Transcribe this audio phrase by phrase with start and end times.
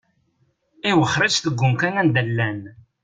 [0.89, 2.61] Iwexxer-itt deg umkan anda llan.